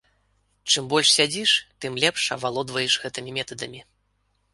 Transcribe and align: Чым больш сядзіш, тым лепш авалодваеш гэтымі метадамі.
Чым 0.75 0.85
больш 0.93 1.11
сядзіш, 1.17 1.51
тым 1.85 1.99
лепш 2.03 2.23
авалодваеш 2.37 2.93
гэтымі 3.05 3.35
метадамі. 3.37 3.83